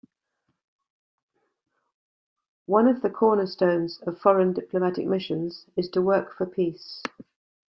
One 2.65 2.87
of 2.87 3.03
the 3.03 3.09
cornerstones 3.11 3.99
of 4.07 4.17
foreign 4.17 4.51
diplomatic 4.53 5.05
missions 5.05 5.67
is 5.77 5.89
to 5.89 6.01
work 6.01 6.33
for 6.35 6.47
peace. 6.47 7.03